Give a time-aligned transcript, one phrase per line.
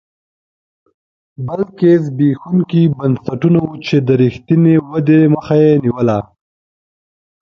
[1.47, 6.17] بلکې زبېښونکي بنسټونه وو چې د رښتینې ودې مخه یې نیوله